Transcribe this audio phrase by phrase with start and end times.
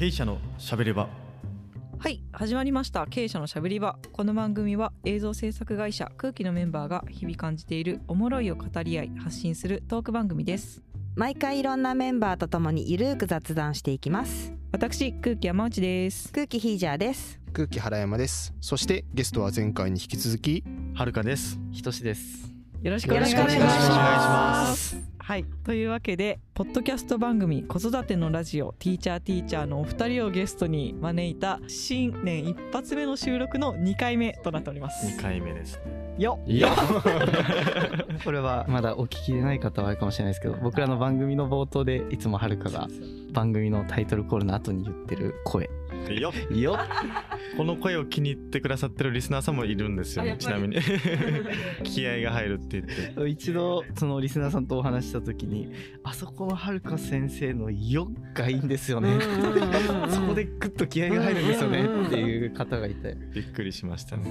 [0.00, 1.10] 経営者のしゃべり場
[1.98, 3.06] はい始まりました。
[3.06, 3.98] 経営者のしゃべり場。
[4.14, 10.80] この番組は映像制作会社空気のメンバーが日々感じているおもろいを語り合い発信するトーク番組です。
[11.16, 14.54] 毎回いろんなメンバーとともにゆるーく雑談していきます。
[14.72, 16.32] 私空気山内です。
[16.32, 17.38] 空気ヒージャーです。
[17.52, 18.54] 空気原山です。
[18.62, 20.64] そしてゲストは前回に引き続き
[20.94, 21.60] はるかです。
[21.72, 22.50] ひとしです。
[22.80, 25.44] よろしくお願いしますはい。
[25.62, 35.06] というわけでポッドキャスト番組子育てのラジオティーチャーティーチャーのお二人をゲストに招いた新年一発目の収録の2回目となっております。
[35.06, 36.16] 二回目ですね。
[36.18, 36.70] よいや。
[38.24, 42.88] これはまだお聞きでない方はあるかもしれないですけど、僕らの番組の冒頭でいつもはるかが
[43.32, 45.70] 番組のタイトルコールの後に言ってる声。
[46.08, 46.32] よ。
[46.50, 46.78] よ。
[47.56, 50.76] この声を気に入ってくださってるリスナーさんもいるんですよねちなみに。
[51.84, 53.28] 気合が入るって言って。
[53.28, 55.72] 一度そのリスナーさんとお話しした時に、
[56.04, 59.18] あそこのはるか先生のよがいいんですよね。
[60.10, 63.16] そこでグッと気合が入るんですよねっていう方がいて。
[63.34, 64.24] びっくりしましたね。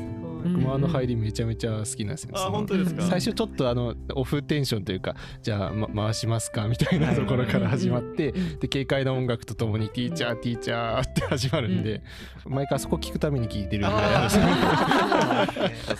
[0.43, 2.31] 僕もあの入りめちゃめちゃ好きなんですよ。
[2.35, 3.01] あ本当ですか？
[3.03, 6.67] 最初ちょっとあのオフテンションというかじゃあ、ま、回しますか？
[6.67, 12.01] みたいなところから始まってで軽快な音楽とともに「ティーチャーティーチャー」って始まるんで、
[12.45, 15.99] 毎回あそこ聞くために聞いてるぐらいです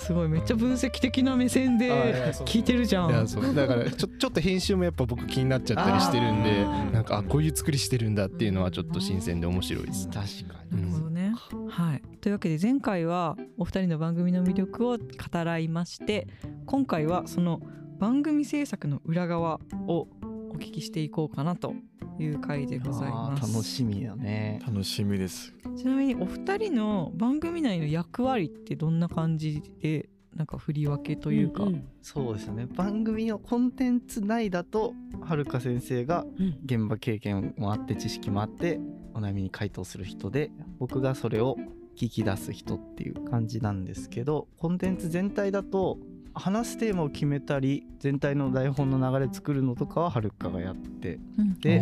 [0.06, 3.26] すごいめっちゃ分析的な目線で聞いてるじゃん。
[3.54, 10.08] だからちょちょっと編集もやっぱ僕気になっちゃったりしてるんでなんかあこういう作りしてるんだっていうのはちょっと新鮮で面白いです。
[10.08, 11.32] 確かなるほどね。
[11.68, 15.04] はい、というわけで前回はお二人の番組の魅力を語
[15.44, 16.28] らいまして
[16.66, 17.60] 今回はその
[17.98, 20.08] 番組制作の裏側を
[20.54, 21.74] お聞きしていこうかなと
[22.20, 23.52] いう回でございます。
[23.52, 24.62] 楽しみだね。
[24.64, 25.52] 楽しみです。
[25.76, 31.66] ちなみにお二人の番組内の役割ってどんな感じでなんか振り分けというか、
[32.02, 32.66] そうですよね。
[32.66, 36.58] 番組のコンテンツ内だとはるか先生がうん。
[36.64, 38.78] 現場経験もあって知識もあって
[39.12, 41.56] お悩みに回答する人で僕がそれを
[41.96, 45.98] 聞き出す人っていう感じなんですけどコンテンツ全体だと
[46.34, 51.58] 話すテーマを決めたり全体の台本の流れ作るのとかははるかがやってうん。
[51.60, 51.80] で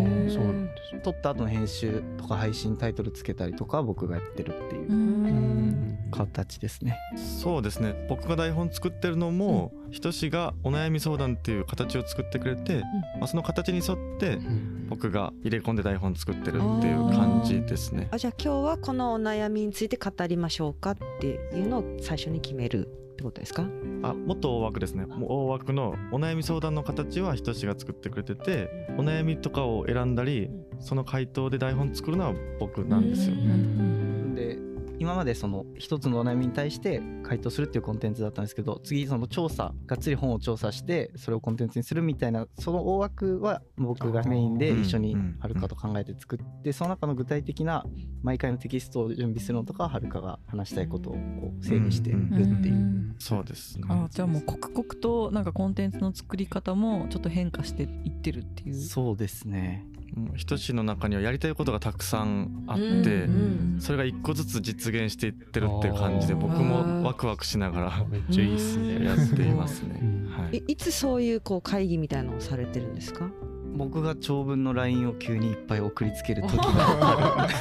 [1.02, 5.98] 撮った後の編集とか配信タイトルつけたりとかは僕がやってるっていうううん。
[6.12, 6.98] 形ですね。
[7.40, 8.06] そうですね。
[8.08, 12.82] 僕が台本作ってるのも、ひとしがお悩み相談っていう形を作ってくれて、
[13.18, 14.86] まあ、その形に沿ってうん。
[14.90, 18.08] 僕が入れ込んで台本作ってるっていう感じですね。
[18.10, 23.66] あじゃあ今日はこのお悩みについて語りましょうかっていうのを最初に決めるってことですか？
[24.02, 25.06] あもっと大枠ですね。
[25.06, 30.50] もう大枠のお悩み相談の形はひとしが作ってくれててお悩みとかを選んだり
[30.80, 33.34] その回答で台本作るのは僕なんですよ。
[33.34, 34.34] うん。
[34.34, 34.58] で
[35.02, 47.84] 今までその一つのお悩みに対して回答するっていうコンテンツだったんですけど次その調査がっつり本を調査してそれをコンテンツにするみたいなその大枠は僕がメインで一緒にうんはるかと考えて作ってその中の具体的な
[48.22, 51.18] 毎回のテキストを準備するのとかははるかが話したいことをこ
[51.60, 52.74] う整理してるっていう。
[52.76, 58.74] んそうですねあじゃあもう刻々となんかコンテンツの作り方もちょっと変化していってるっていう。
[58.74, 59.84] そうですね。
[60.14, 69.04] もうひとしの中にはやりたいことがたくさんあって、うんそれが一個ずつ実現していってるっていう感じで僕もワクワクしながらめっちゃいいっすね。
[69.04, 69.98] やっていますね。
[70.00, 70.30] うん。
[70.30, 70.58] はい。
[70.58, 73.28] いいつそういうこう会議みたいなのをされてるんですか？
[73.76, 77.54] 僕が長文の LINE を急にいっぱい送りつける時がある。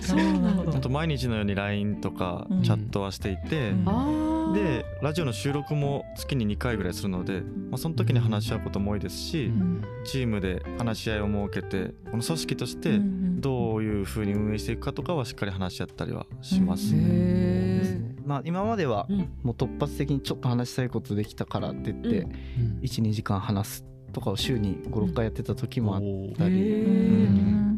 [0.00, 2.62] そうなるほど本当毎日のように LINE とかうん。
[2.62, 3.84] チャットはしていて、うん。
[3.86, 9.82] あでラジオの収録も月に2回ぐらいするので、まあ、その時に話し合うことも多いですし、うん。
[10.04, 17.00] チームで話し合いを設けてこの組織としてどういうふうに運営していくかとかはしっかり話し合ったりはしますうん。
[17.00, 17.06] ね。
[17.10, 19.18] へまあ今まではうん。
[19.42, 22.80] もう突発的にちょっと話したいことできたからって言って、うん。
[22.82, 23.84] 12時間話す
[24.16, 26.00] とかを週に56回やってた時もあっ
[26.38, 26.84] たり、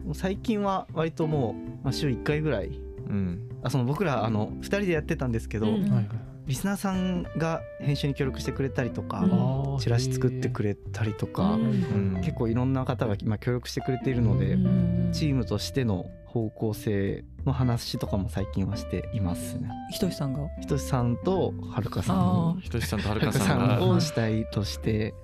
[0.08, 2.68] う最近は割ともう、まあ、週1回ぐらい。
[2.68, 3.50] うん。
[3.64, 6.08] あその僕らあの2人でやってたんですけど、うん。
[6.46, 9.78] リスナーさんが編集に協力してくれたりとか、うん。
[9.80, 12.20] チラシ作ってくれたりとか、うん。
[12.22, 15.10] 結構いろんな方が今協力してくれているので、うん。
[15.12, 19.70] チームとしての方向性の話とかも最近はしていますね。
[19.90, 20.48] ひとしさんが？
[20.60, 25.14] ひとしさんとはるかさあんひとしさんとはるかさんを主体として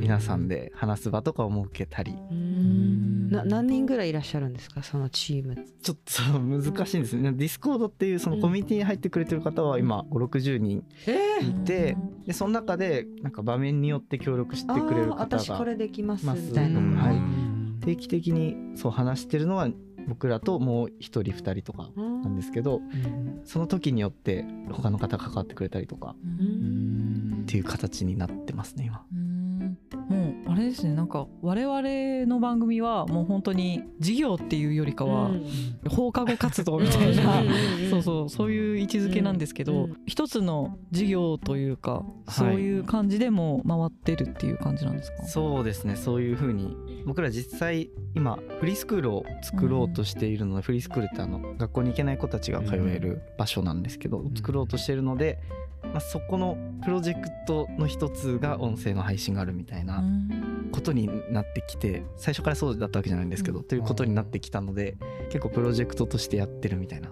[0.00, 2.14] 皆さんで話す場とかを設けたり。
[3.30, 4.82] な何人ぐらいいらっしゃるんですか？
[4.82, 5.56] そのチーム。
[5.82, 5.96] ちょっ
[6.32, 7.32] と難しいんですね。
[7.32, 10.84] Discord っていうそのコミュニティに入ってくれてる方は今560人
[11.40, 11.96] いて
[12.26, 16.96] でその中でなんか場面によって協力してくれる方が私これできますみたいな、うん。
[16.96, 17.16] はい。
[17.16, 17.50] うん
[17.84, 19.68] 定期的にそう話してるのは
[20.08, 22.80] 僕らともう一人二人とかなんですけど
[23.44, 27.40] その時によって他の方が関わってくれたりとかうん。
[27.42, 29.04] っていう形になってますね今。
[29.12, 29.78] うん。
[30.08, 35.44] もうあれですねなんか我々の番組はもう本当に事業っていうよりかはうん。
[35.90, 37.42] 放課後活動みたいな
[37.90, 39.96] そうそうそういう位置づけなんですけど、うん。
[40.06, 45.24] 一つの事業というか、そういう感じでも回ってるっていう感じなんですか？
[45.24, 55.38] そうですねそういうふうに僕ら実際今フリースクールを作ろうとしているので、フリースクールってあの学校に行けない子たちが通える場所なんですけど、ん作ろうとしているので、
[55.82, 60.54] まあ、そこのプロジェクトの一つが音声の配信があるみたいなうん。
[60.72, 64.96] ことになってきて最初からそうだったわけじゃないんですけど、ということになってきたので
[65.28, 67.10] 結構プロジェクトとしてやってるみたいな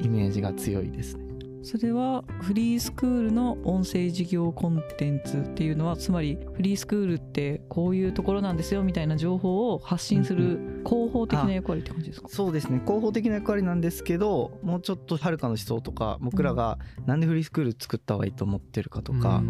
[0.00, 1.29] イメージが強いですね。
[1.62, 12.28] それはフリースクールの音声事業コンテンツっていうのはつまりフリースクールってこういうところなんですよみたいな情報を発信する広報的な役割って感じですか？
[12.28, 12.80] そうですね。
[12.84, 19.42] 広報的な役割なんですけどもうちょっとはるかの思想とか僕らがなんでフリースクール作った方がいいと思ってるかとか、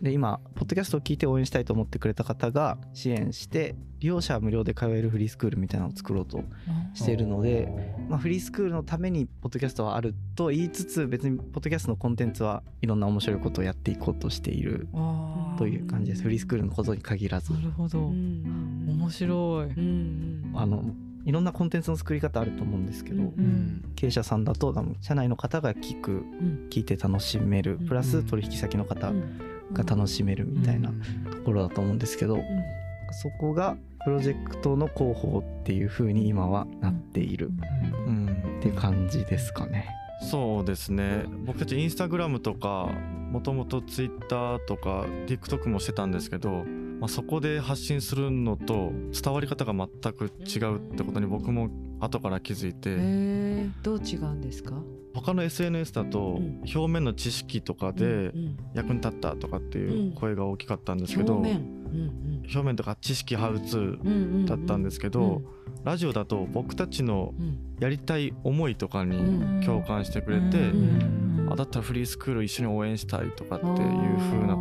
[0.00, 6.44] で今ポッドキャストを聞いて応援したいと思ってくれた方が支援して利用者は無料で通えるフリースクールみたいなのを作ろうと
[6.94, 7.68] しているので、
[8.08, 14.86] まあ、フリースクールのためにポッドキャストはあると言いつつ別にポッドキャストのコンテンツはいろんな面白いことをやっていこうとしている
[15.56, 16.22] という感じです。
[16.22, 17.52] フリースクールのことに限らず。
[17.54, 18.00] なるほど。
[18.00, 18.86] うん。
[18.88, 19.66] 面白い。
[19.66, 20.84] うんあの
[21.24, 26.66] いろんなコンテンツの作り方あると思うんですけど、うん経営者さんだと多分社内の方が聞くうん。
[26.70, 27.78] 聞いて楽しめる。
[27.78, 30.90] プラスうん取引先の方うんが楽しめるみたいな
[31.30, 32.38] ところだと思うんですけど、
[33.22, 37.50] そこがプロジェクトの広報っていう風に今はなっている、
[38.06, 39.88] うん、って感じですかね。
[40.30, 41.24] そうですね。
[41.44, 42.88] 僕たちインスタグラムとか
[43.30, 46.64] もともとツイッターとか TikTok もしてたんですけど、
[47.00, 51.68] まあ、そこで発信するのと伝わり方が全く違うってことに僕も
[52.00, 54.74] 後から気づいて、へえどう違うんですか？
[55.14, 56.60] 他の SNS だとうん。
[56.62, 62.76] 表面の知識とかでうん役に立ったとかっていう声が大きかったんですけど、表面。
[62.76, 65.42] とか知識ハウツーだったんですけど、
[65.84, 67.58] ラジオだと僕たちのうん。
[67.80, 69.64] やりたい思いとかにうん。
[69.64, 71.48] 共感してくれて、うん。
[71.50, 73.74] あだったらフリースクール一緒に応援したいとかっていう
[74.18, 74.56] 風な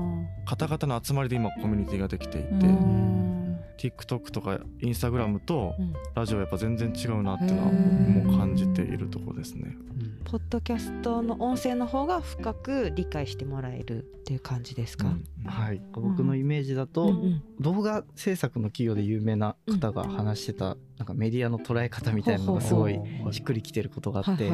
[0.46, 3.35] 方々の集まりで今コミュニティができていて、うん
[3.78, 5.94] TikTok とか Instagram とうん。
[6.16, 9.76] ラジオやっぱ全然違うなっていうのはもう感じているところですね。
[10.24, 15.24] ポッドキャストの音声の方が深く理解してもらえるっていう感じですか、うん。
[15.46, 17.44] はい、僕のイメージだと、うんうん。
[17.60, 23.00] 動画制作の企業で有名な方が話してたなんかメディアの捉え方みたいなのがすごい
[23.32, 24.50] しっくりきてることがあって、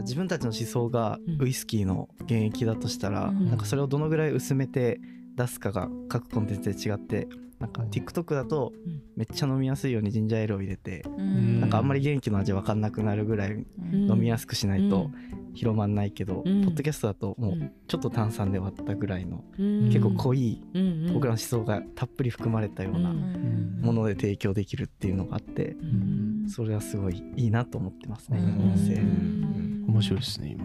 [0.00, 3.48] 自分たちの思想がうんウイスキーの原液だとしたら、うん。
[3.48, 5.00] なんかそれをどのぐらい薄めて
[5.36, 9.02] 出すかが各コンテンツで違ってなんか TikTok だとうん。
[9.16, 11.60] めっちゃ飲みやすいようにジンジャーエールを入れて、うん。
[11.60, 13.64] なんかあんまり元気の味わかんなくなるぐらいう
[13.96, 14.10] ん。
[14.10, 15.10] 飲みやすくしないと
[15.54, 16.64] 広まんないけど、うん。
[16.64, 19.86] ポッドキャストだともうちょっと炭酸で割ったぐらいの、うん。
[19.86, 20.62] 結構濃い
[21.12, 23.80] 僕らの思想がたっぷり含まれたようなうん。
[23.82, 26.46] もので提供できるっていうのがあってうん。
[26.48, 30.64] それはすごいいいなと思ってますね、面白いですね今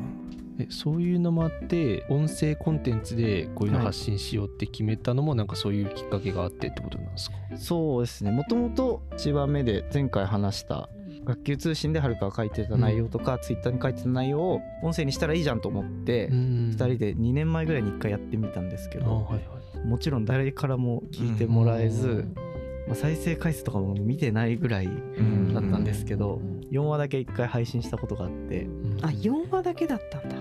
[0.59, 7.35] えそういうのもあって音声コンテンツでこういうの発信しようって決めたのもなんかそういうきっかけがあってってことなんですか？
[7.57, 8.31] そうですね。
[8.31, 10.89] もともと1番目で前回話した
[11.23, 19.39] 学級通信ではるかが書いてた内容とか、ツイッターに書いてた内容を音声にしたらいいじゃんと思って、2 2人で2年前ぐらいに1回やってみたんですけど、はいは
[19.83, 19.87] い。
[19.87, 22.25] もちろん誰からも聞いてもらえず、
[22.87, 25.53] まあ、再生回数とかも見てないぐらいん。
[25.53, 26.41] だったんですけど、
[26.71, 28.67] 4話だけ1回配信したことがあって、
[29.03, 30.35] あ4話だけだったんだ。
[30.37, 30.40] は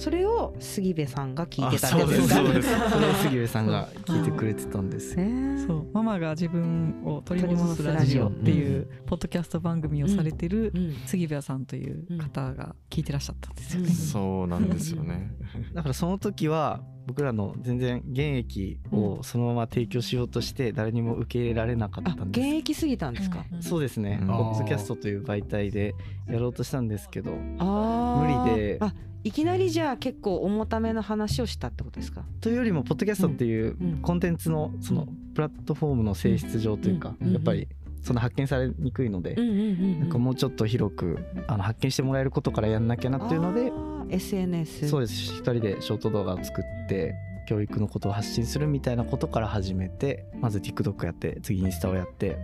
[0.00, 5.22] それを杉部さんが聞いてたんですそうですそれを杉部さんが聞いてくれてたんですよ。
[5.22, 5.66] へー。
[5.66, 5.86] そう。
[5.92, 13.90] ママが自分を取り戻すラジオっていうポッドキャスト番組をされてるうん杉部さんという方が聞いてらっしゃったんですよね。
[13.90, 15.32] そうなんですよね。
[15.74, 16.80] だからその時は
[17.10, 22.46] 僕らの全然現役をそのまま提供しようとして誰にも受け入れられなかっあたんです。
[22.46, 24.28] 現役すぎたんですか、うんそうですね、うん。
[24.28, 25.96] ポッドキャストという媒体で
[26.28, 28.78] やろうとしたんですけど無理で。
[28.80, 32.22] あいきなりじゃあ結構重ための話をしたってことですか？
[32.40, 33.98] というよりもポッドキャストっていううん。
[34.02, 37.32] コンテンツのそのプラットフォームの性質上というかうん。
[37.32, 37.66] やっぱり
[38.02, 43.72] その発見されにくいのでなんかもうちょっと広くあの発見してもらえることからやんなきゃなっていうので
[44.12, 45.32] SNS そうです。
[45.32, 47.14] 2人でショート動画を作って
[47.48, 52.38] 教育のことを発信するみたいなことから始めてまず TikTok やって次インスタをやって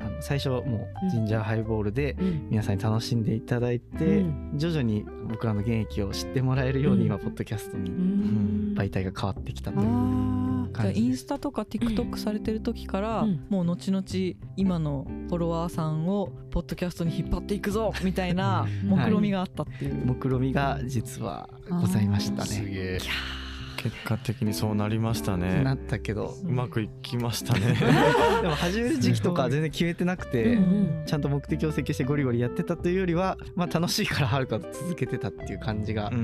[0.00, 2.48] あの最初はもうジンジャーハイボールでうん。
[2.50, 4.52] 皆さんに楽しんでいただいて、うん。
[4.54, 7.06] 徐々に僕らの現役を知ってもらえるようにうん。
[7.06, 8.74] 今ポッドキャストにうん。
[8.76, 9.86] 媒体が変わってきたという
[10.76, 13.46] 感じインスタとか TikTok されてる時から、うん。
[13.48, 14.04] もう後々
[14.56, 22.48] 今のフォロワーさんをポッドキャストに引っ張っていくぞ みたいなうん目論みがあったっていう、目論みが実はございましたね。
[22.48, 22.98] すげえ
[23.90, 25.62] 結果的にそうなりましたね。
[25.62, 26.34] なったけど。
[26.42, 27.74] うまくいきましたね。
[28.42, 36.20] でも始める時期とかは全然決めてなくて、うんちゃんと目的を設計してゴリゴリやってたというよりは、まあ、楽しいからはるかと続けてたっていう感じがうんう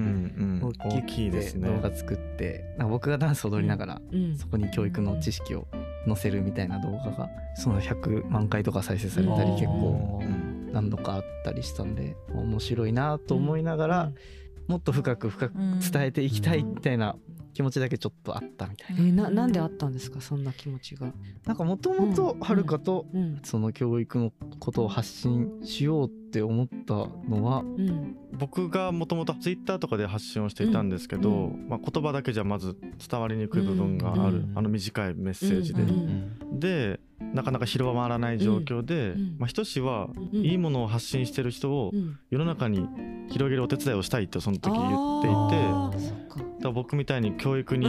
[0.66, 0.74] ん。
[0.80, 1.68] 大大きいですね。
[1.68, 4.36] 動画作ってなんか僕がダンス踊りながらうん。
[4.36, 5.68] そこに教育の知識を
[6.06, 10.72] 載せるみたいな動画がその100万回とか再生されたりうん結構うん。
[10.72, 14.12] 何度かあったりしたんで面白いなと思いながら
[14.68, 17.16] もっと深く深く伝えていきたいみたいな
[17.54, 19.02] 気持ちだけちょっとあったみたいな。
[19.02, 20.20] えーななんであったんですか？
[20.20, 21.12] そんな気持ちが。
[21.44, 26.94] なんかもともとはるかとうんその教育のことを発信しようって思った
[27.28, 28.16] のはうん。
[28.32, 31.68] 僕がもともとツイッターとかで発信をしていたんですけど、うん。
[31.68, 32.74] まあ、言葉だけじゃまず
[33.06, 34.52] 伝わりにくい部分がある、うん。
[34.54, 35.84] あの短いメッセージで、
[36.50, 37.00] で
[37.34, 39.36] なかなか広まらない状況で、うん。
[39.38, 40.40] まあ、ひとしはうん。
[40.40, 42.18] いいものを発信してる人をうん。
[42.30, 42.88] 世の中に
[43.28, 47.88] 広げるお手伝いをしたいとその時言っていて僕みたいに教育に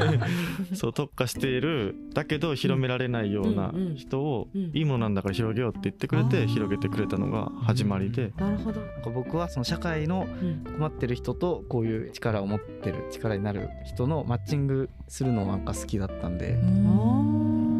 [0.74, 4.70] そう特化しているだけど広められないような人をうん。
[4.74, 8.32] いいものなんだから広げようって言ってくれて広げてくれたのが始まりで。
[8.36, 8.80] なるほど。
[9.12, 10.64] 僕はその社会のうん。
[10.64, 16.58] 困ってる人とこういう力を持ってる力になる人のマッチングするのなんか好きだったんで、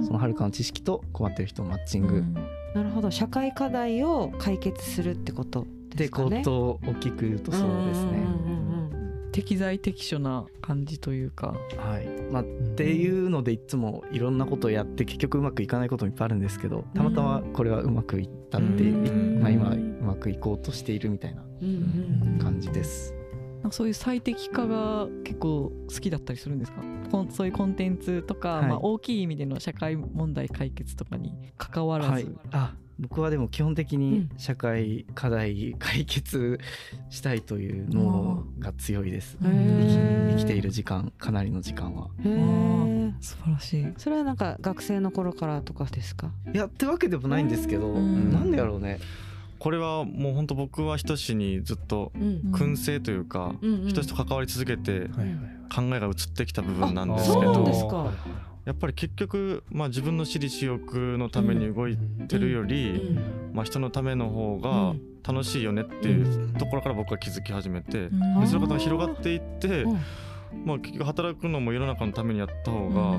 [0.04, 2.24] そのはるかの知識と困ってる人のマッチング。
[2.74, 3.10] なるほど。
[3.10, 6.38] 社会課題を解決するってことってですかね。
[6.38, 8.10] ことを大きく言うとそうですね。
[8.10, 8.69] んうんうん
[9.32, 11.54] 適材適所な感じというか。
[11.76, 12.06] はい。
[12.32, 19.40] まあ、っていうのでいつもいろんなことをやって結局うまくいかないこともいっぱいあるんですけどたまたまこれはうまくいったって、うん。
[19.40, 21.42] まあ、今うまくいこうとしているみたいな
[22.42, 23.14] 感じです。
[23.62, 26.82] なんかそういう最適化が結構好きだったりするんですか？
[27.30, 28.68] そういうコンテンツとか、はい。
[28.68, 36.60] まあ、大きい意味での社会問題解決とかに関わらず、はい、あ僕はでも基本的に社会課題解決
[37.08, 39.36] したいというのが強いです。
[39.42, 42.08] へ生きー生きている時間かなりの時間は。
[43.20, 43.86] 素晴らしい。
[43.96, 46.30] それはなんか学生の頃からとかですか？
[46.52, 48.98] いやってわけでもないんですけど、うんなんでやろうね。
[49.58, 55.36] これはもう本当僕はひとしにずっとうんうん燻製というかうんうんひとしと関わり続けてはいはいはい
[55.74, 58.10] 考えが移ってきた部分なんですけそうなんどですか。
[58.64, 61.96] やっぱり結局まあ自分の私利私欲のために動い
[62.28, 63.18] てるより
[63.52, 64.94] まあ人のための方が
[65.26, 68.10] 楽しいよねっていうところから僕は気づき始めてう
[68.46, 69.84] そのことが広がっていって
[70.64, 73.16] まあ結局働くのも世の中のためにやった方が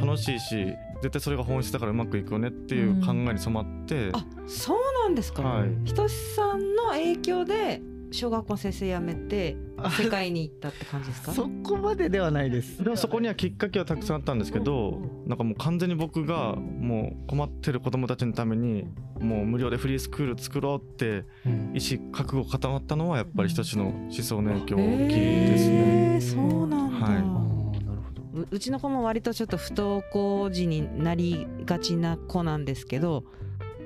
[0.00, 0.66] 楽しいし
[1.02, 5.42] 絶対それが本質だからうまくいくよねっていう考えに染まってあそうなんですか。
[5.42, 11.32] はいひとしさんの影響で小学校の先生辞めてあ世界に行ったって感じですか？
[11.32, 12.82] そこまでではないです。
[12.82, 18.86] でもそこにはきっかけはたくさんあったんですけどなんかもう完全に僕がもう困ってる子供たちのために
[19.20, 25.74] もう無料でフリースクール作ろうってうん意思覚悟固まったのはやっぱり日立の思想の影響大きいですね。
[26.14, 27.06] へーそうなんだ。
[27.06, 33.24] はいあーなるほどううちの子も割とちょっと不登校児になりがちな子なんですけど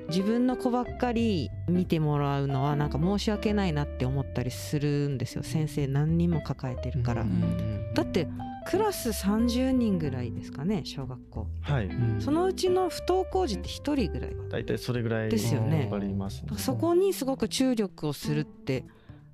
[0.07, 5.43] 自分の子ばっかり見てもらうのはなんか申し訳ないなって思ったりするんですよ。
[5.43, 8.27] 先生何人も抱えてるから、うんだって
[8.65, 11.47] クラス30人ぐらいですかね小学校。
[11.61, 11.85] はい。
[11.85, 12.21] うん。
[12.21, 14.35] そのうちの不登校児って1人ぐらい。
[14.49, 15.81] 大体それぐらいですよね。
[15.81, 16.49] やっぱりいますね。
[16.57, 18.85] そこにすごく注力をするって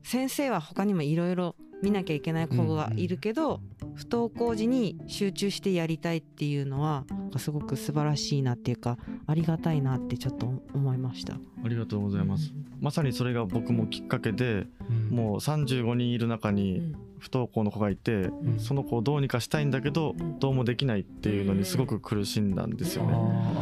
[0.03, 3.61] 先生は他にもいろいろ見なきゃいけない子がいるけど、
[3.95, 7.05] 不登校時に集中してやりたいっていうのは
[7.37, 11.35] すごく素晴らしいなっていうかありがたいなってちょっと思いました。
[11.35, 12.53] ありがとうございます。
[12.81, 15.15] まさにそれが僕もきっかけでうん。
[15.15, 16.95] もう35人いる中うにん。
[17.19, 18.59] 不登校の子がいてうん。
[18.59, 23.17] その子をどうにかしたいんだけどうんどうもできないっていうのにすごく苦しんだんですよね。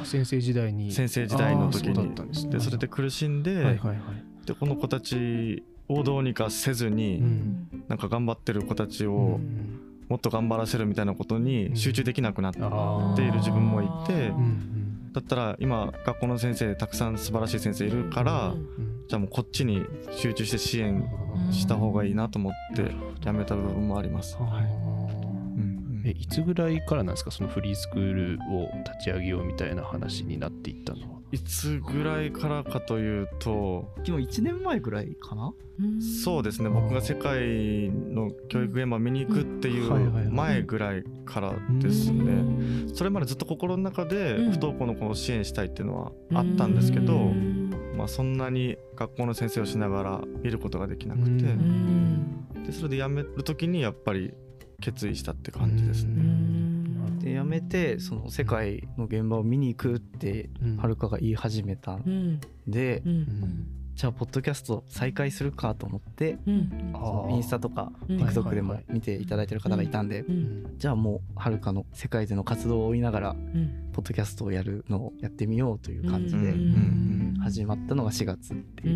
[0.06, 0.92] 先生時代に。
[0.92, 2.52] 先生時代の時あーそうだにったんですね。
[2.54, 3.98] でそれで苦しんで,、はいはいはい。
[4.48, 7.86] でこの子たちをどうにかせずに、うん。
[7.88, 9.80] なんか頑張ってる子たちうをん。
[10.10, 12.60] もっと頑張らせるみたいなことに集中できなくなって
[13.24, 14.32] いる自分もいて
[15.12, 18.56] だったら今学校の先生たくさん素晴らしい先生いるから、
[19.10, 21.10] じゃあもうこっちに集中して支援
[21.52, 22.92] した方がいいなと思って
[23.26, 24.38] やめた部分もあります。
[24.38, 24.64] はい。
[24.64, 26.04] うん。
[26.06, 27.32] えいつぐらいからなんですか？
[27.32, 31.17] そのフリースクールを立ち上げようみたいな話になっていったのは。
[31.32, 35.54] いつぐらいからかというと今1年前ぐらいかな？
[35.80, 36.70] うんそうですね。
[36.70, 42.34] 僕が世界の教育現場見に行くっていう前ぐらいからですうね。
[42.86, 42.96] ん。
[42.96, 44.52] それまでずっと心の中でうん。
[44.54, 47.72] 不登校の子を支援したいっていうのはあったんですけど、うん。
[47.96, 51.56] まあ、そんなに学校の先生をしながら見ることができなくて、
[52.66, 54.34] でそれで辞める時にやっぱり
[54.80, 56.16] 決意したって感じですうね。
[57.30, 60.78] んで辞めてその世界の現場を見に行くってうん。
[60.78, 62.40] はるかが言い始めたんうん。
[62.68, 63.04] で
[63.96, 67.32] じゃあポッドキャスト再開するかと思ってうん。
[67.32, 68.18] インスタとかうん。
[68.18, 70.78] TikTok でも見ていただいてる方がいたんで、うん。
[70.78, 76.54] じゃあもうはるかの世界での活動を追いながらうんポッドキャストをやるのをやってみようという感じで
[77.42, 78.92] 始まったのが4月ってう。
[78.92, 78.96] いう、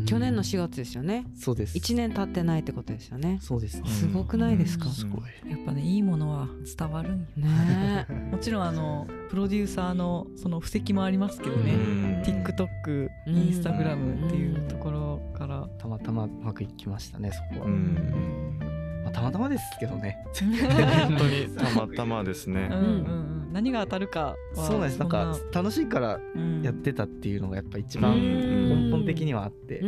[0.00, 0.06] ん。
[0.06, 1.26] 去年の4月ですよね。
[1.38, 1.76] そうです。
[1.76, 3.38] 1年経ってないってことですよね。
[3.42, 3.90] そうですね。
[3.90, 4.86] すごくないですか？
[4.86, 4.92] うん。
[4.92, 5.50] すごい。
[5.50, 7.26] やっぱねいいものは伝わるんよ。
[7.36, 8.12] ねえ。
[8.32, 12.22] もちろんあのプロデューサーのその布石もありますけどね、うん。
[12.22, 13.36] TikTok、うん。
[13.36, 18.58] インスタグラムっていうところから、たまたまうまくいきましたねそこは、うん。
[19.04, 20.16] まあ、たまたまですけどね。
[20.40, 21.46] 本当に。
[21.58, 22.70] たまたまですね。
[22.72, 24.98] うんうんうん、何が当たるかはそうなんです。
[24.98, 26.62] なんか楽しいからうん。
[26.62, 28.90] やってたっていうのがやっぱ一うん番うん。
[28.90, 29.82] 根本的にはあって、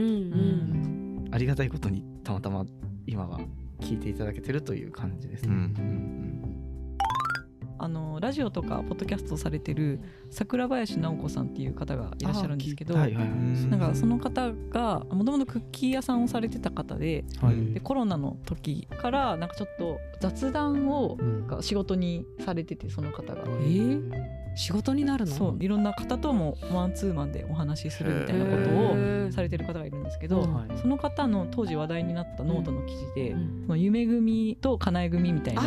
[1.30, 2.64] ありがたいことにたまたま
[3.06, 3.40] 今は
[3.80, 6.41] 聞いていただけてるという感じですうね、ん
[7.82, 9.98] あのラジオとかポッドキャストをされてる
[10.30, 17.74] 桜林直子さんっていう方がいらっしゃるんですけど、なんかその方がもともとクッキー屋さんをされてた方ではい。
[17.74, 21.18] でコロナの時からなんかちょっと雑談を
[21.60, 23.42] 仕事にされててその方が。
[23.42, 24.12] えー？
[24.54, 25.32] 仕事になるの？
[25.32, 30.78] そういろんな方ともマンツーマンでお話しするみたいなことをされてる方がいるんですけど、はい。
[30.78, 33.62] その方の当時話題になったノートの記事で、うん。
[33.66, 35.64] その夢組とかなえ組みたいなっ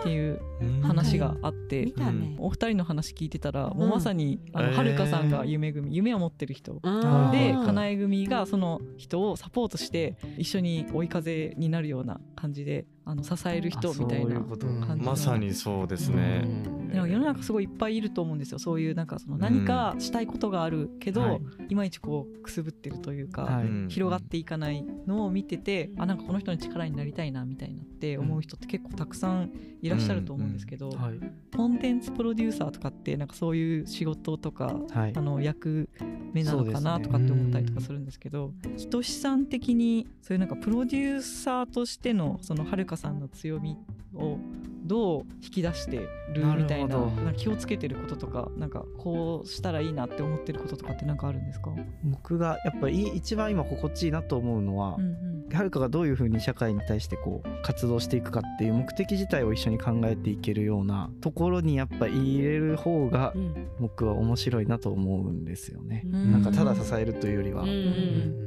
[0.00, 0.80] あていううん。
[0.82, 1.92] 話があって、
[2.38, 4.76] お二人の話聞いてたら、んもうまさにあのえー。
[4.76, 6.72] はるかさんが夢組夢を持ってる人。
[6.72, 15.10] でうんかなえ組がその人をサポートして一緒に追い風になるような感じであの支える人あみたいなそういうこと感じの。
[15.10, 16.44] まさにそうですね。
[16.92, 18.58] でも世の中すごいいっぱいいると思うんですよ。
[18.58, 21.40] そういうなんかその何かしたいことがあるけど、はい。
[21.70, 23.64] い、まいちこうくすぶってるというか、はい。
[23.64, 31.20] うん広がっていかないのを見ててあなんかこの人の力になりたいなみたいなって思う人って結構たくさんいらっしゃると思うんですけど、はい。
[31.54, 35.88] コンテンツプロデューサーとかってなんかそういう仕事とかはいあの役
[36.32, 43.76] 目なのかなとかって思ったりとかするんですけどひとしさん的にそういうなんかプロデューサーとしてのそのはるかさんの強み
[44.14, 44.38] を
[44.84, 51.70] どう引き出してるみたいなな気をつけてることとかなんかこうしたらいいなって思ってることとかってなんかあるんですか、
[52.04, 55.08] 僕がやっぱり一番今心地いいなと思うのは、うんう
[55.50, 55.54] ん。
[55.54, 63.68] はるかがどういうふうに社会に対してこう活動していくかっていう目的自体を一緒に考えていけるようなところにやっぱ入れる方がうん。
[63.78, 66.02] 僕は面白いなと思うんですよね。
[66.06, 66.32] うん。
[66.32, 67.76] なんかただ支えるというよりは、うんうん。
[67.76, 67.78] う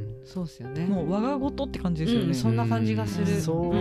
[0.01, 0.85] んそうですよね。
[0.85, 2.27] もう我が事って感じですよね。
[2.27, 3.27] うんそんな感じがする。
[3.39, 3.71] そ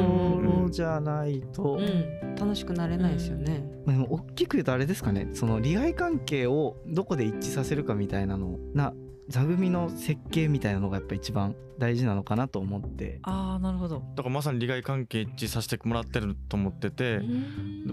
[0.67, 2.35] うじゃないと、うん。
[2.37, 3.65] 楽しくなれないですよね。
[3.87, 5.29] まあでも大きく言うとあれですかね。
[5.33, 8.93] その利害関係をどこで一致させるかみたいなのな
[9.29, 13.21] 座組の設計みたいなのがやっぱ一番大事なのかなと思って。
[13.23, 14.03] ああなるほど。
[14.17, 17.25] だからまさに利害関係一致させてもらってると思ってて、で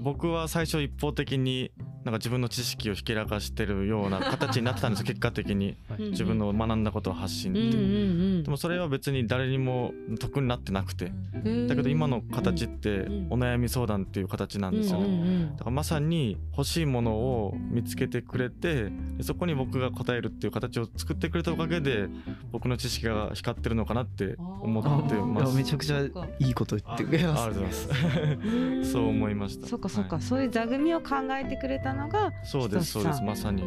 [0.01, 1.71] 僕は最初一方的に
[2.03, 5.77] なんか自分の知識をひけらかしてるような形になってたんですよ結果的に。
[5.99, 7.63] 自分の学んだことを発信って、う。
[7.63, 7.79] んうんう
[8.39, 8.43] ん。
[8.43, 11.11] でもそれは別に誰にも得になってなくて。
[11.67, 14.99] だけど今の形ってお悩み相談っていう形なんですよ。
[14.99, 15.51] ね、うんうん。
[15.55, 22.09] だからまさに欲しいものを見つけてくれてでそこに僕が答えるっていう形を作ってくれたおかげで
[22.51, 25.51] 僕の知識が光ってるのかなって思っています。
[25.51, 26.01] やめちゃくちゃ
[26.39, 27.43] いいこと言ってくれます。
[27.43, 28.47] ありがとうございます。
[28.47, 28.85] うん。
[28.85, 29.67] そう思いました。
[29.67, 30.23] そっかそっか、はい。
[30.23, 33.63] そういう座組を考えてくれたのがそうですそうですまさに。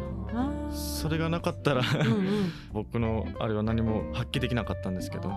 [0.71, 1.83] それがなかったら
[2.73, 5.31] 僕のあれは何も発揮できなかったんですけど。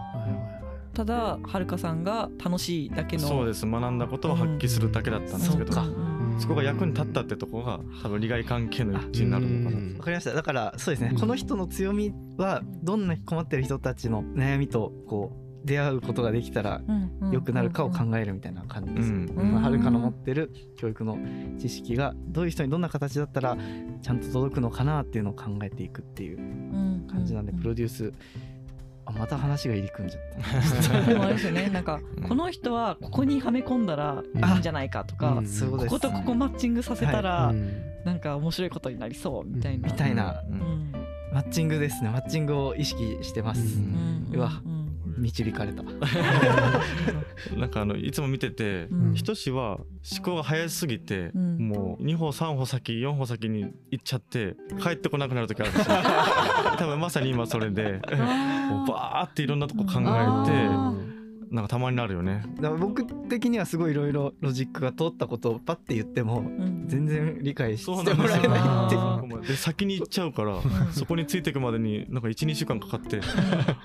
[0.95, 3.23] ただはるかさんが楽しいだけの。
[3.23, 5.73] そうです学んだことを発揮するだけだったんですけど、
[6.39, 9.99] そこが役に立ったってとこが多分利害関係の一致になるのかな。
[9.99, 10.33] わかりました。
[10.33, 11.21] だからそうですね、うん。
[11.21, 16.81] この人の強みはどんな困ってる人たちの悩みとこう出会うことができたら
[17.33, 21.19] 良くなるかを考えるみたいな感じです、はるかの持ってる教育の
[21.59, 23.57] 知識がどういう人にどんな形だったら
[24.03, 28.13] ちゃんと届くのかなっていうのを考えていくっていううん感じなんで、うプロデュース。
[29.07, 31.07] あまた話が入り組んじゃった。
[31.07, 31.69] でもあれですよね。
[31.73, 32.29] なんかうん。
[32.29, 37.73] この人はここにはめ込んだらいいんじゃないかとか、ここことここマッチングさせたら、うん。
[38.05, 39.89] なんか面白いことになりそうみたいな。
[39.89, 40.43] みたいな。
[41.33, 42.11] マッチングですね。
[42.11, 43.81] マッチングを意識してます、
[44.33, 44.78] うわん
[45.19, 45.83] 導かれた。
[47.57, 49.15] なんかあのいつも見てて、うん。
[49.15, 49.87] ひとしは思
[50.23, 51.59] 考が早すぎて、うん。
[51.69, 55.97] もう2歩3歩先4歩先に行っちゃって帰ってこなくなる時あるんですよ
[56.79, 60.95] 多分まさに今それでバーっていろんなとこ考えてあ
[61.51, 62.43] なんかたまになるよね。
[62.57, 66.85] だから僕的にはすごいいろいろロジックが通ったことをパッて言ってもうん。
[66.89, 69.01] 全然理解してそうもらえないっていう。
[69.01, 70.61] あで先に行っちゃうから
[70.93, 73.21] そこについていくまでになんか12週間かかって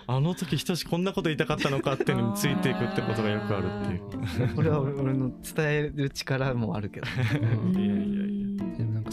[0.08, 4.56] あの時ひとしこんなこと言いたかったのかっていうのについていくってことがよくあるっていう。
[4.56, 7.08] これは俺俺の伝える力もあるけど。
[7.80, 8.13] いやいや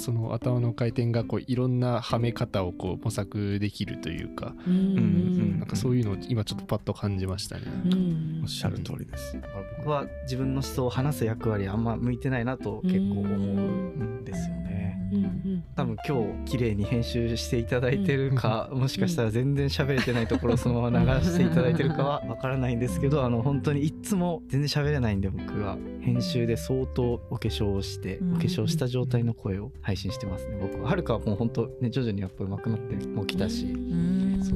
[0.01, 7.63] その頭の回転がこういろんなはめ方をこう模索できるというか、うんうんなんかそういうのを今ちょっとパッと感じましたね。
[7.85, 9.35] うんおっしゃる通りです。
[9.35, 14.99] だから僕は自分の思想を話す役割あんま向いてないなと結構思うんですよね。
[15.13, 30.89] うんうん多分今日綺麗に編集していただいてるか、もしかしたら全然喋れてないところをそのまま流していただいてるかはわからないんですけどあの本当にいつも全然喋れないんで僕は編集で相当お化粧をして、うんお化粧した状態の声を配信してますね僕は。
[30.89, 33.67] はるかはもう本当ね徐々にやっぱ上手くなってもうきたし、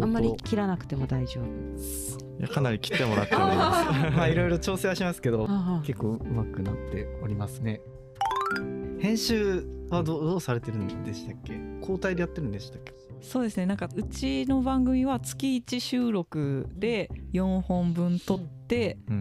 [0.01, 1.45] あんまり切らなくても大丈夫。
[2.39, 3.91] いやかなり切ってもらっております。
[4.17, 7.81] まあいろいろ調整はしますけどあ結構上手くなっておりますね。
[9.01, 11.59] 編集はどうどうされてるんでしたっけ？
[11.81, 12.93] 交代でやってるんでしたっけ？
[13.21, 13.67] そうですね。
[13.67, 18.64] なんかうちの番組は月1収録で4本分撮ってうん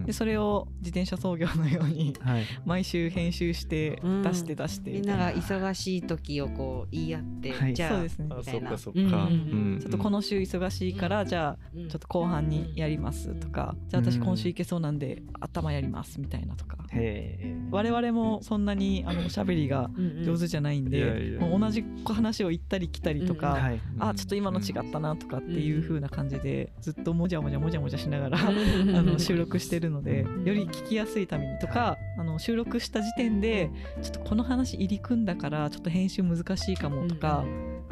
[0.06, 2.44] でそれを自転車操業のようにはい。
[2.66, 4.22] 毎週編集してうん。
[4.24, 7.74] 出して出してみんなが忙しい時をこう言い合って、はい。
[7.74, 8.30] じゃあそうですね。
[8.36, 8.72] みたいな。
[8.74, 9.26] あそっかそっか。
[9.26, 9.34] うん。
[9.34, 9.74] うん。
[9.74, 9.80] うん。
[9.80, 11.90] ちょっとこの週忙しいからじゃあうん。
[11.90, 16.78] ちょっと後半にやりますとかじゃあ私今週行けそうなんで頭やりますみたいなとか。
[16.92, 19.90] へえ我々もそんなにあのおしゃべりが
[20.24, 23.80] 上手じゃないんでやもう同じ話を言ったり来たりとかはい。
[24.00, 33.70] あちょっと今の違ったなとかっていう風な感じでずっともじゃもじゃもじゃもじゃしながらあの収録してるのでうんより聞きやすいためにとかあの収録した時点で
[34.02, 37.44] ちょっとこの話入り組んだからちょっと編集難しいかもとか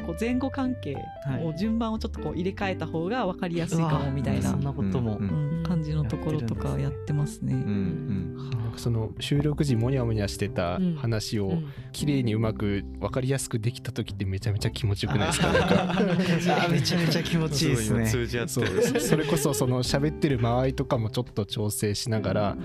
[0.02, 0.96] こう前後関係
[1.44, 5.62] を順番をちょっとこう入れ替えた方が分かりやすいかもみたいうなわそんなことも、うんうん。
[5.62, 7.54] 感じのところとかやってますね。
[7.54, 11.62] なんかその収録時モニャモニャしてた話を
[11.92, 15.52] 綺麗にうまく分かりやすくできた時ってめちゃめちゃ気持ちよくないですか？
[15.52, 18.06] なんかあめちゃめちゃ気持ちいいですね。
[18.06, 19.00] 通じ合ってそ。
[19.00, 22.56] それこそその喋ってる間合いとかもちょっと調整しながら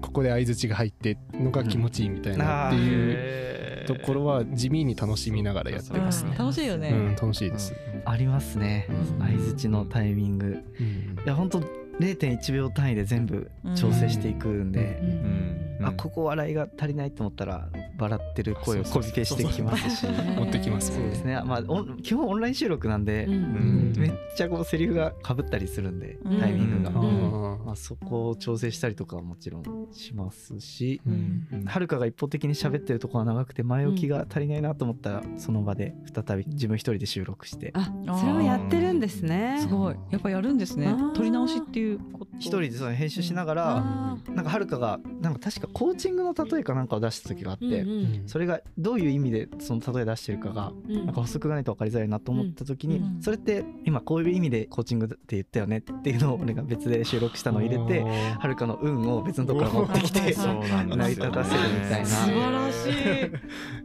[0.00, 3.59] ここで相づちが入ってのが気持ちいいみたいなっていう
[3.94, 6.30] ところは地味に楽しみながらやってますね。
[6.32, 6.38] うん。
[6.38, 6.90] 楽しいよね。
[6.90, 7.74] うん、楽しいです。
[8.04, 8.86] ありますね。
[8.88, 9.18] うん。
[9.18, 10.62] 相づちのタイミング。
[10.78, 10.86] うん。
[10.86, 20.06] いや本当0.1秒単位で全部調整していくんで、うんあここ笑いが足りないと思ったら笑ってる声をコピペしてきますし。
[20.36, 21.40] 持ってきますそうんですね。
[21.44, 23.92] まあオン基本オンライン収録なんで、ん。
[23.96, 26.38] めっちゃこうセリフがかぶったりするんでうん。
[26.38, 29.62] タイミングが、あまあ、そこを調整したりとかはもちろん
[29.92, 31.46] しますしうん。
[31.52, 31.64] うん。
[31.64, 37.72] はるかが一方的に喋ってるところが長くて前置きが足りないなと思ったらその場で再び自分一人で収録して。
[37.74, 39.58] あそれをやってるんですね。
[39.60, 40.94] すごいやっぱやるんですね。
[41.14, 42.30] 撮り直しっていうこと。
[42.38, 47.88] 一人でその編集しながら、あなんかはるかがなんか確かコーチングの例えかなんかを出した時があって、ーうん。
[47.88, 62.06] うんそれがどういう意味でその例え出してるかがうんなんか補足がないと分かりづらいなと思った時に、うんそれって今こういう意味でコーチングって言ったよねっていうのを俺が別で収録したのを入れてはるかの運を別のところから持ってきて成り立たせるみたいな。
[62.06, 62.90] 素晴らし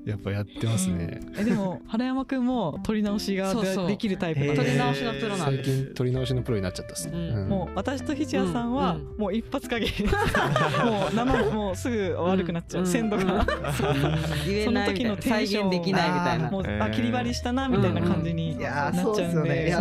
[0.06, 0.10] い。
[0.10, 1.19] やっぱやってますね。
[1.38, 3.88] えでも原山くんも撮り直しがそうそう。
[3.88, 4.56] できるタイプなんへー。
[4.56, 5.84] で撮り直しのプロなん最です。
[5.86, 7.13] 近撮り直しのプロになっちゃったっすね。
[7.17, 9.17] うんうんもう私とひちやさんはうん。
[9.17, 12.88] もう一発限り もう生もうすぐ悪くなっちゃう、うん。
[12.88, 16.50] 鮮度が、 その時のテン再ション現できないみたいな。
[16.52, 16.84] もう、えー。
[16.84, 19.16] あ切り張りしたなみたいな感じにいやーなっそう。
[19.16, 19.76] ちゃうんで、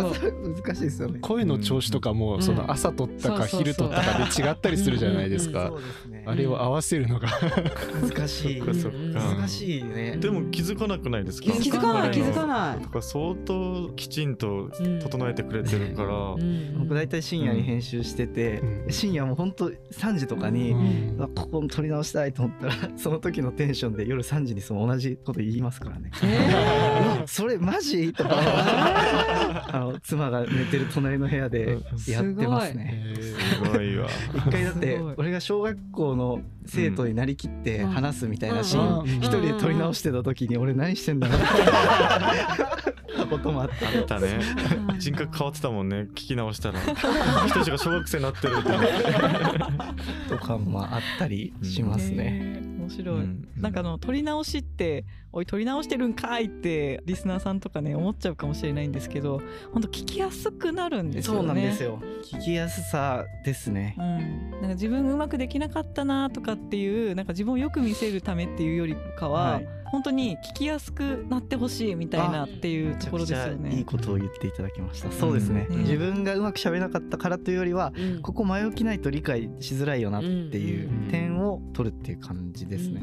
[0.63, 1.19] 難しいですよね。
[1.21, 2.41] 声の調子とかもうん。
[2.41, 5.67] その朝撮ったか昼撮ったかで違ったりするじゃないですか。
[5.69, 5.79] そう。
[5.79, 7.27] ですねあれを合わせるのが。
[8.01, 8.61] 難しい。
[8.61, 10.17] 難しいね。
[10.17, 11.51] でも気づかなくないですか？
[11.53, 12.83] 気づかない気づかいない。
[12.83, 14.69] とか相当きちんと
[15.01, 16.09] 整えてくれてるから、
[16.79, 18.91] 僕大体深夜に編集してて、うん。
[18.91, 20.75] 深夜もうほんと3時とかに、
[21.35, 26.09] ここ撮り直したいと思ったら その時のテンションで夜3時にその同じこと言いますからね。
[26.23, 28.13] うわそれマジ？
[28.13, 28.29] とか。
[29.67, 33.13] あの妻が寝てる隣の部屋でやってますね。
[33.19, 33.97] すごい。
[33.97, 34.07] わ。
[34.35, 41.37] 一回だって俺が小学校の生徒になりきって話すみたいなシーンうん一人で撮り直してた時に俺何してんだろう。
[41.37, 41.41] っ
[43.25, 44.39] てこともあってあったね
[44.99, 46.07] 人格変わってたもんね。
[46.11, 46.79] 聞き直したら。
[46.79, 48.69] 人たちが小学生になってるって
[50.29, 52.61] とかもあったりしますね。
[52.85, 61.39] 面白い、うんなんかあの撮り直しって「おい撮り直してるんかい!」ってリスナーさんとかね思っちゃうかもしれないんですけど本当聞きやすくなるんですよね。
[61.39, 62.01] そうなんですよ。
[62.23, 64.01] 聞きやすさですねう。
[64.01, 73.83] ん、なんか自分うまくできなかったなとかっていうなんか自分をよく見せるためっていうよりかは、はい本当に聞きやすくなってほしいみたいなっていうところですよめちゃくちゃいいね。
[73.85, 75.09] ことを言っていただきました。
[75.09, 75.67] そうですね。
[75.69, 75.83] うん。
[75.83, 81.07] 自分がうまく喋れなかったからというよりは、ここ前置きないと理解しづらいよなっていううん。
[81.09, 83.01] 点を取るっていう感じですね。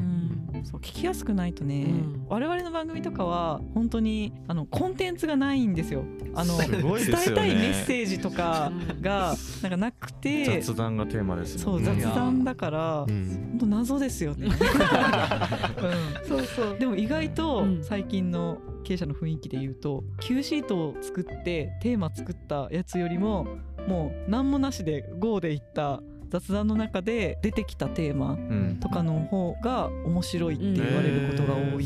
[0.53, 2.25] うん、そう聞きやすくないとね、うん。
[2.29, 6.03] 我々の番組とかは本当にあのコンテンツがないんですよ。
[6.35, 6.67] あのね。
[6.67, 6.83] 伝
[7.27, 11.85] えたいメッセージとかがなんかなくて、雑談がテーマですよね。
[11.85, 13.47] そう雑談だから、うん。
[13.53, 14.47] 本当謎ですよね。
[14.51, 23.47] うん、そうそうでも意外とうん最近の経営者の雰囲気で言うと Q シートを作ってテーマ作ったやつよりも
[23.87, 31.82] もう何もなしで GO でいった雑談の中で出てきたテーマうんとかの方が面白いって言われることが多い。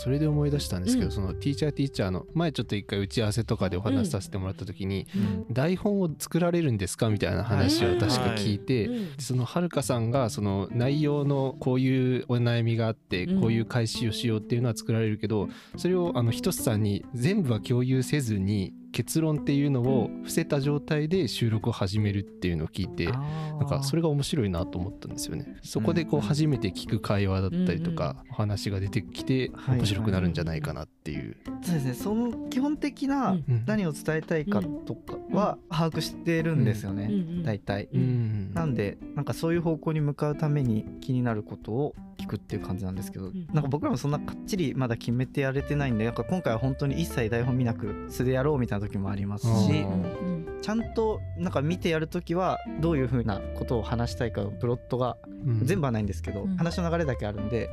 [0.00, 1.12] えーそれで思い出したんですけど、うん。
[1.12, 5.06] そのティーチャーティーチャーの前ちょっと一回打ち合わせとかでお話しさせてもらった時に、
[5.50, 13.40] 台本を作られるんですかみたいな話を確か聞いて、そのはるかさんがその内容のこういうお悩みがあってうん。
[13.40, 25.56] こういう開始をしようっていうのは作られるけどそれをあのひとつさんに全部は共有せずに結論っていうのを伏せた状態で収録を始めるっていうのを聞いてなんかそれが面白いなと思ったんですよね。
[25.62, 31.36] そこでこううん初めて聞く会話だったりとかお話が出てきてはい面白くなるんじゃないかなっていう。
[31.62, 31.94] そうですね。
[31.94, 33.64] その基本的なうん。
[33.66, 37.10] 何を伝えたいかとかは把握してるんですよね、
[37.44, 37.88] 大体。
[37.92, 38.52] うん。
[38.54, 43.46] なんでなんかそういう方向に向かうために気になることを聞くっていう感じなんですけど、ん。
[43.52, 50.58] なんか僕らもそんなかっちりまだ決めてやれてないんでなんか今回は本当に一切台本見なく素でやろうみたいな時もありますしうん。
[50.62, 55.64] ちゃんとなんか見てやる時はどういう風なことを話したいかのプロットがうん。
[55.64, 56.56] 全部はないんですけど、うん。
[56.56, 57.70] 話の流れだけあるんで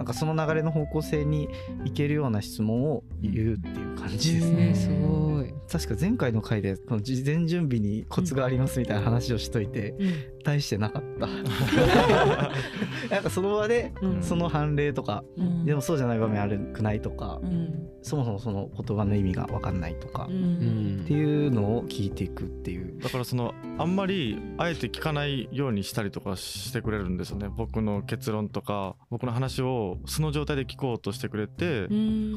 [0.00, 1.50] なんかその流れの方向性に
[1.84, 4.68] いけるような質問を言うっていう感じですね。
[4.68, 5.52] ねすごい。
[5.70, 9.94] 確か前回の回でこの事前準備にコツがありますみたいな話をしといて、
[10.42, 11.26] 大してなかった。
[13.10, 14.22] なんかその場でうん。
[14.22, 15.64] その判例とか、うん。
[15.64, 17.88] でもそうじゃない場面あるくないとか、うん。
[18.02, 21.00] そもそもその言葉の意味が分かんないとか、ううん。
[21.04, 22.98] っていうのを聞いていくっていう。
[23.00, 27.48] だからそのあんまりあえて聞かないようにしたりとかしてくれるんですよね。
[27.54, 31.88] 僕の結論とか僕の話を素の状態で聞こうとしてくれて、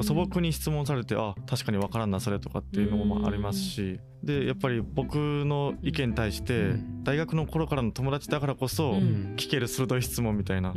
[0.02, 4.00] 素朴に質問されてあ確かに分からんなそれとかっていうのもありますし。
[4.24, 7.04] でやっぱり僕の意見に対してうん。
[7.04, 9.36] 大学の頃からの友達だからこそうん。
[9.38, 10.76] 聞ける鋭い質問みたいな、うん。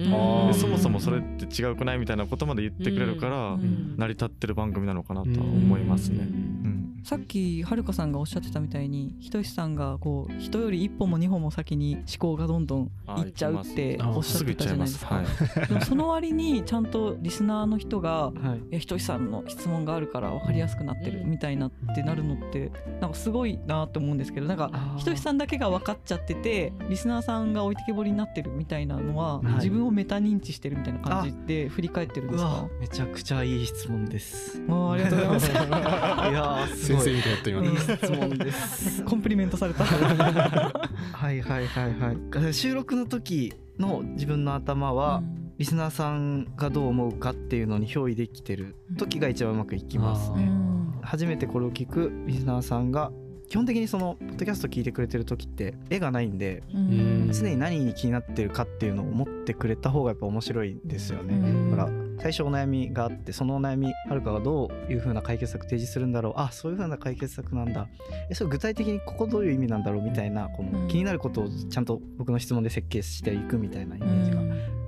[0.53, 3.97] でそもそもそれって違うくないみたいなことまで言ってくれるから、うん。
[3.97, 6.19] 成り立ってる番組なのかなとは思いますね。
[6.21, 15.15] うんさっきはるかさんがおっしゃってたみたいにひとしさんがこう人より一歩も二歩も先に思考がどんどんいっちゃうってあおっしゃってたじゃないですか。
[15.15, 18.59] はいでもその割にちゃんとリスナーの人がはい。
[18.59, 21.31] いやひとしさんの質問があるから分かりやすくなってるうん。
[21.31, 29.55] みたいなってなるのってなんかすごいなって思うんですけどなんかひとしさんだけが分かっちゃっててリスナーさんが置いてけぼりになってるみたいなのは、はい。
[29.55, 32.67] 自分をメタ認知してるみたいな感じで振り返ってるんですか？
[32.81, 34.61] めちゃくちゃいい質問です。
[34.69, 35.53] あーありがとうございます。
[36.31, 37.33] いやーす先生みたい。
[37.33, 37.67] だった今い。
[37.67, 37.79] いね。
[37.81, 41.95] 質問ですコンプリメントされたはいはいはい
[42.43, 42.55] はい。
[42.55, 45.23] 収録の時の自分の頭は、
[45.59, 50.45] リスナーさんがどう思うかっていうのに憑依できてる時が一番うまくいきますうね。
[50.45, 50.99] ん。
[51.03, 53.11] 初めてこれを聞くリスナーさんが
[53.49, 57.31] 基本的にそのポッドキャスト聞いてくれてる時って絵がないんでうん。
[57.33, 61.35] 常に何に気になってるかっていうのを思ってくれた方がやっぱ面白いんですよね。
[61.35, 61.71] うん。
[61.71, 66.35] だから最初お悩みがあってそのお悩みはるかがどういう風な解決策提示するんだろう。
[66.37, 67.89] あそういう風な解決策なんだ。
[68.31, 70.73] えそれ具体的にここどういう意味なんだろうみたいなこうん。
[70.73, 74.31] の気になることをちゃんと僕の質問で設計していくみたいなイメージ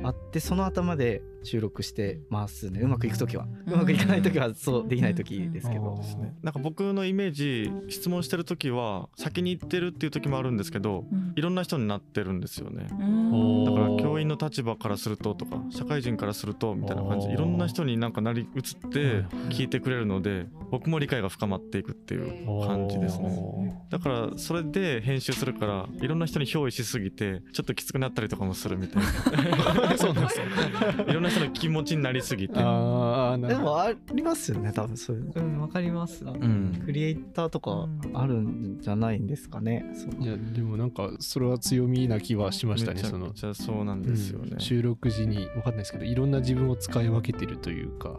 [0.02, 2.80] があってその頭で収録してますね。
[2.80, 3.46] うまくいく時は。
[3.66, 3.74] うん。
[3.74, 5.96] うまくいかない時はそうできない時ですけど。
[6.18, 6.34] ね。
[6.42, 11.04] なんか僕のイメージ質問してる時は先に言ってるっていう時もあるんですけど
[11.36, 12.88] いろんな人になってるんですよね。
[12.90, 13.64] うん。
[13.64, 17.28] だから教員の立場からするととか社会人からするとみたいな感じ。
[17.28, 23.82] いろんな人になんかなり移って聞いてくれるので僕も理解が深まっていくっていう感じですね。
[23.90, 29.02] だからそれで編集するからいろんな人に憑依しすぎてちょっときつくなったりとかもするみたい
[29.98, 30.46] そうなんですよ。
[30.46, 32.54] な いろんな人の気持ちになりすぎて。
[32.54, 35.32] でもありますよね多分そういうの。
[35.36, 36.24] うんわかります。
[36.24, 36.82] うん。
[36.84, 39.84] クリエイターとかあるんじゃないんですかね
[40.20, 44.50] いやでもなんかそれは強みな気はしましたねそのめちゃそうなんですよね。
[44.52, 44.60] うん。
[44.60, 48.18] 収録時に分かんないですけどいろんな自分を使い分けてるというか、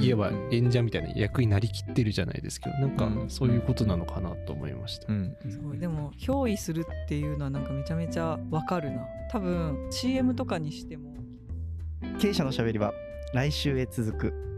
[0.00, 5.12] 言えば演者みたいな役になりきってるじゃないですけどなんかうんそういうことなのかなと思いました。
[5.12, 5.36] うん。
[5.48, 5.78] すごい。
[5.78, 9.06] でも憑依するっていうのはなんかめちゃめちゃわかるな。
[9.30, 11.14] 多分 CM とかにしても
[12.18, 12.92] 経営者のしゃべりは
[13.32, 14.50] 来週へ続く。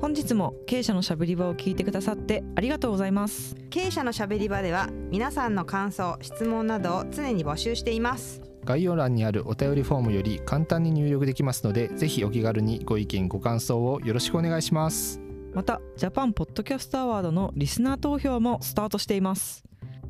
[0.00, 3.56] 本日も経営者のしゃべり場を聞いてくださってありがとうございます。
[3.70, 8.40] 経営者のしゃべり場では皆さんの感想質問などを常に募集しています。
[8.64, 15.20] 概要欄にあるお便りフォームより簡単に入力できますのでぜひお気軽にご意見ご感想をよろしくお願いします。
[15.54, 19.64] またジャパンポッドキャストアワードのリスナー投票もスタートしています。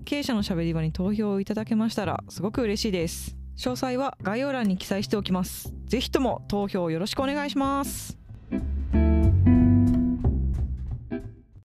[0.05, 5.73] 経営者のしゃべり場に投票をいただけましたらすごく嬉しいです詳細は概要欄に記載しておきます。
[5.87, 8.17] ぜひとも投票よろしくお願いします。